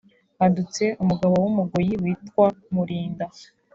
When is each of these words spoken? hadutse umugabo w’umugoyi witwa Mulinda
hadutse 0.39 0.83
umugabo 1.03 1.35
w’umugoyi 1.43 1.93
witwa 2.03 2.45
Mulinda 2.73 3.25